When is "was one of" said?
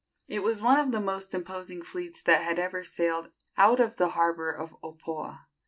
0.41-0.91